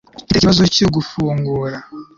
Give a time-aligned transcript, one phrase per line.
[0.23, 1.77] mfite ikibazo cyo gufungura